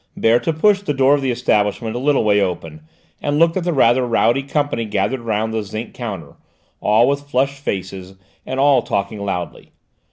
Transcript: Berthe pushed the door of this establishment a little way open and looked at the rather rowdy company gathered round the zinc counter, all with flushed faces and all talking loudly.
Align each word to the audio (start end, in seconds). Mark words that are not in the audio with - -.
Berthe 0.17 0.51
pushed 0.57 0.87
the 0.87 0.95
door 0.95 1.13
of 1.13 1.21
this 1.21 1.37
establishment 1.37 1.95
a 1.95 1.99
little 1.99 2.23
way 2.23 2.41
open 2.41 2.81
and 3.21 3.37
looked 3.37 3.55
at 3.55 3.63
the 3.63 3.71
rather 3.71 4.03
rowdy 4.03 4.41
company 4.41 4.83
gathered 4.83 5.19
round 5.19 5.53
the 5.53 5.61
zinc 5.61 5.93
counter, 5.93 6.37
all 6.79 7.07
with 7.07 7.29
flushed 7.29 7.59
faces 7.59 8.15
and 8.43 8.59
all 8.59 8.81
talking 8.81 9.23
loudly. 9.23 9.73